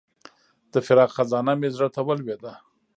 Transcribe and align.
د 0.73 0.75
فراق 0.85 1.09
خزانه 1.17 1.53
مې 1.59 1.69
زړه 1.75 1.87
ته 1.95 2.01
ولوېده. 2.07 2.51